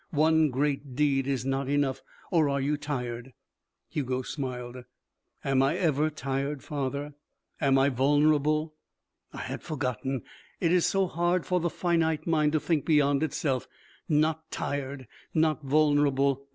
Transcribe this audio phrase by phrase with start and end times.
[0.09, 2.01] One great deed is not enough
[2.31, 3.33] or are you tired?"
[3.87, 4.77] Hugo smiled.
[5.45, 7.13] "Am I ever tired, father?
[7.61, 8.73] Am I vulnerable?"
[9.31, 10.23] "I had forgotten.
[10.59, 13.67] It is so hard for the finite mind to think beyond itself.
[14.09, 15.07] Not tired.
[15.35, 16.47] Not vulnerable.